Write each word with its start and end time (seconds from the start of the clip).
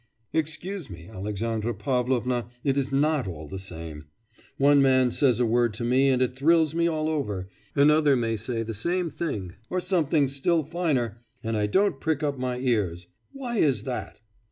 'Excuse 0.33 0.89
me, 0.89 1.07
Alexandra 1.07 1.75
Pavlovna, 1.75 2.47
it 2.63 2.75
is 2.75 2.91
not 2.91 3.27
all 3.27 3.47
the 3.47 3.59
same. 3.59 4.05
One 4.57 4.81
man 4.81 5.11
says 5.11 5.39
a 5.39 5.45
word 5.45 5.75
to 5.75 5.83
me 5.83 6.09
and 6.09 6.23
it 6.23 6.35
thrills 6.35 6.73
me 6.73 6.87
all 6.87 7.07
over, 7.07 7.47
another 7.75 8.15
may 8.15 8.35
say 8.35 8.63
the 8.63 8.73
same 8.73 9.11
thing, 9.11 9.53
or 9.69 9.79
something 9.79 10.27
still 10.27 10.63
finer 10.63 11.21
and 11.43 11.55
I 11.55 11.67
don't 11.67 12.01
prick 12.01 12.23
up 12.23 12.39
my 12.39 12.57
ears. 12.57 13.09
Why 13.33 13.57
is 13.57 13.83
that? 13.83 14.19